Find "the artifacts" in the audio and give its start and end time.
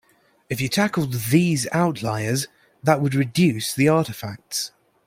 3.71-4.71